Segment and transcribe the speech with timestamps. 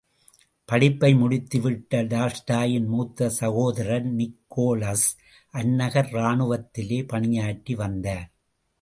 [0.69, 5.07] படிப்பை முடித்து விட்ட டால்ஸ்டாயின் மூத்த சகோதரர் நிகோலஸ்
[5.53, 8.29] அந்நகர் ராணுவத்திலே பணியாற்றி வந்தார்.